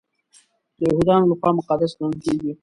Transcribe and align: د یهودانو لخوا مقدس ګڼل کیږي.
د 0.77 0.79
یهودانو 0.89 1.29
لخوا 1.31 1.49
مقدس 1.59 1.91
ګڼل 1.99 2.15
کیږي. 2.23 2.51